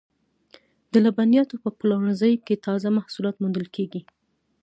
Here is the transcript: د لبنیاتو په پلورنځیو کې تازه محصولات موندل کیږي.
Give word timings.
د 0.91 0.93
لبنیاتو 1.05 1.55
په 1.63 1.69
پلورنځیو 1.79 2.43
کې 2.45 2.61
تازه 2.65 2.87
محصولات 2.97 3.35
موندل 3.41 3.67
کیږي. 3.75 4.01